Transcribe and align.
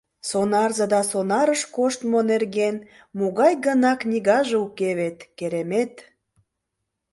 Сонарзе 0.29 0.85
да 0.93 1.01
сонарыш 1.11 1.61
коштмо 1.75 2.19
нерген 2.31 2.75
могай 3.19 3.53
гына 3.65 3.91
книгаже 4.01 4.57
уке 4.65 4.89
вет, 4.99 5.17
керемет! 5.37 5.93